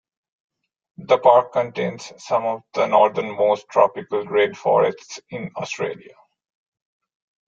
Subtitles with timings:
[0.97, 6.15] The park contains some of the northernmost tropical rainforests in Australia.